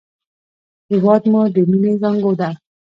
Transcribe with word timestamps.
هېواد 0.89 1.23
مو 1.31 1.41
د 1.53 1.57
مینې 1.69 1.93
زانګو 2.01 2.31
ده 2.39 2.49